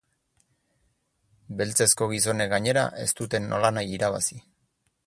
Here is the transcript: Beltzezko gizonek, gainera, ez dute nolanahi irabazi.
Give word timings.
Beltzezko 1.59 2.09
gizonek, 2.15 2.51
gainera, 2.55 2.87
ez 3.05 3.09
dute 3.21 3.47
nolanahi 3.47 3.97
irabazi. 4.01 4.43